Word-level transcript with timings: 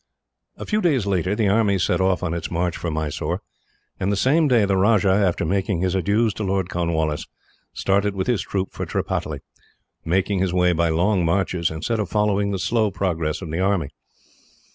A 0.57 0.65
few 0.65 0.81
days 0.81 1.05
later, 1.05 1.35
the 1.35 1.47
army 1.47 1.77
set 1.77 2.01
off 2.01 2.23
on 2.23 2.33
its 2.33 2.49
march 2.49 2.75
from 2.75 2.95
Mysore, 2.95 3.43
and 3.99 4.11
the 4.11 4.15
same 4.17 4.47
day 4.47 4.65
the 4.65 4.75
Rajah, 4.75 5.07
after 5.13 5.45
making 5.45 5.81
his 5.81 5.93
adieus 5.93 6.33
to 6.37 6.43
Lord 6.43 6.71
Cornwallis, 6.71 7.27
started 7.73 8.15
with 8.15 8.25
his 8.25 8.41
troop 8.41 8.71
for 8.71 8.83
Tripataly, 8.87 9.41
making 10.03 10.39
his 10.39 10.53
way 10.55 10.73
by 10.73 10.89
long 10.89 11.23
marches, 11.23 11.69
instead 11.69 11.99
of 11.99 12.09
following 12.09 12.49
the 12.49 12.57
slow 12.57 12.89
progress 12.89 13.43
of 13.43 13.51
the 13.51 13.59
army. 13.59 13.89